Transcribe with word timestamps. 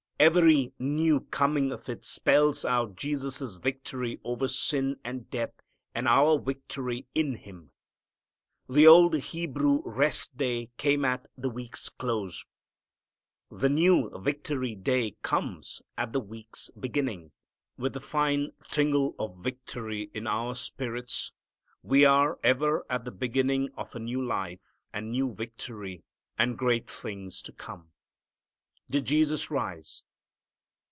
Every 0.21 0.71
new 0.77 1.21
coming 1.21 1.71
of 1.71 1.89
it 1.89 2.05
spells 2.05 2.63
out 2.63 2.95
Jesus' 2.95 3.57
victory 3.57 4.19
over 4.23 4.47
sin 4.47 4.99
and 5.03 5.27
death 5.31 5.63
and 5.95 6.07
our 6.07 6.37
victory 6.37 7.07
in 7.15 7.33
Him. 7.33 7.71
The 8.69 8.85
old 8.85 9.15
Hebrew 9.15 9.81
rest 9.83 10.37
day 10.37 10.69
came 10.77 11.03
at 11.03 11.25
the 11.35 11.49
week's 11.49 11.89
close. 11.89 12.45
The 13.49 13.67
new 13.69 14.11
victory 14.21 14.75
day 14.75 15.15
comes 15.23 15.81
at 15.97 16.13
the 16.13 16.19
week's 16.19 16.69
beginning. 16.79 17.31
With 17.75 17.93
the 17.93 17.99
fine 17.99 18.51
tingle 18.69 19.15
of 19.17 19.37
victory 19.39 20.11
in 20.13 20.27
our 20.27 20.53
spirits 20.53 21.33
we 21.81 22.05
are 22.05 22.37
ever 22.43 22.85
at 22.91 23.05
the 23.05 23.11
beginning 23.11 23.71
of 23.75 23.95
a 23.95 23.99
new 23.99 24.23
life 24.23 24.81
and 24.93 25.09
new 25.09 25.33
victory 25.33 26.03
and 26.37 26.59
great 26.59 26.87
things 26.87 27.41
to 27.41 27.51
come. 27.51 27.89
Did 28.87 29.05
Jesus 29.05 29.49
rise? 29.49 30.03